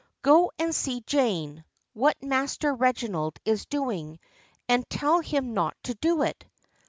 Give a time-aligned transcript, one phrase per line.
[0.23, 1.63] "Go and see, Jane,
[1.93, 4.17] what Master Reginald is doing,
[4.67, 6.43] and tell him not to do it!"